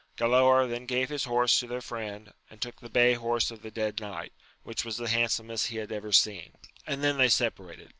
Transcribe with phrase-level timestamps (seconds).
[0.17, 3.69] Galaor then gave his horse to their friend, and took the bay horse of the
[3.69, 6.53] dead knight, which was the handsomest he had ever seen,
[6.87, 7.89] and then they separated.